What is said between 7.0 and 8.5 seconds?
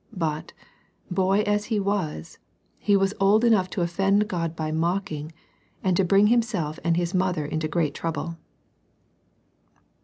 mother into great trouble.